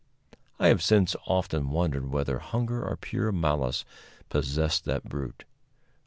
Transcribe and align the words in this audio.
I 0.57 0.69
have 0.69 0.81
since 0.81 1.15
often 1.27 1.69
wondered 1.69 2.09
whether 2.09 2.39
hunger 2.39 2.83
or 2.83 2.97
pure 2.97 3.31
malice 3.31 3.85
possessed 4.29 4.83
that 4.85 5.03
brute. 5.07 5.43